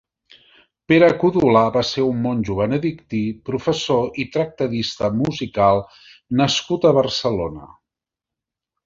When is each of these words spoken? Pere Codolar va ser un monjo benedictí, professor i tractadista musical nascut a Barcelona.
Pere 0.91 1.07
Codolar 1.23 1.65
va 1.75 1.83
ser 1.89 2.05
un 2.13 2.23
monjo 2.23 2.55
benedictí, 2.59 3.19
professor 3.49 4.17
i 4.23 4.25
tractadista 4.37 5.11
musical 5.19 5.83
nascut 6.41 6.89
a 6.91 6.95
Barcelona. 7.01 7.69